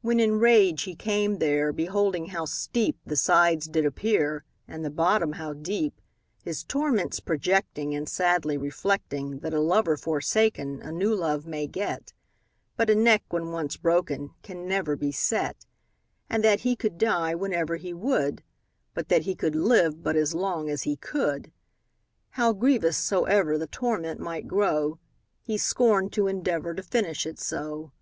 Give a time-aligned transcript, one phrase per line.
[0.00, 4.90] When in rage he came there, Beholding how steep The sides did appear, And the
[4.90, 6.00] bottom how deep,
[6.42, 12.12] His torments projecting And sadly reflecting, That a lover forsaken A new love may get;
[12.76, 15.64] But a neck, when once broken, Can never be set:
[16.28, 18.42] And that he could die Whenever he would;
[18.94, 21.52] But that he could live But as long as he could:
[22.30, 24.98] How grievous soever The torment might grow,
[25.40, 27.92] He scorn'd to endeavour To finish it so.